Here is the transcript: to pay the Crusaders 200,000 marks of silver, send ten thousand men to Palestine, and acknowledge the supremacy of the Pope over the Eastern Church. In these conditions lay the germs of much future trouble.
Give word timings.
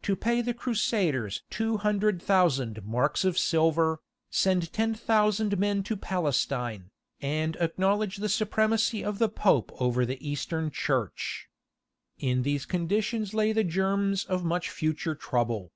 to 0.00 0.14
pay 0.14 0.40
the 0.40 0.54
Crusaders 0.54 1.42
200,000 1.50 2.84
marks 2.84 3.24
of 3.24 3.36
silver, 3.36 3.98
send 4.30 4.72
ten 4.72 4.94
thousand 4.94 5.58
men 5.58 5.82
to 5.82 5.96
Palestine, 5.96 6.92
and 7.20 7.56
acknowledge 7.56 8.18
the 8.18 8.28
supremacy 8.28 9.02
of 9.04 9.18
the 9.18 9.28
Pope 9.28 9.72
over 9.82 10.06
the 10.06 10.24
Eastern 10.24 10.70
Church. 10.70 11.48
In 12.20 12.42
these 12.44 12.64
conditions 12.64 13.34
lay 13.34 13.50
the 13.50 13.64
germs 13.64 14.24
of 14.24 14.44
much 14.44 14.70
future 14.70 15.16
trouble. 15.16 15.72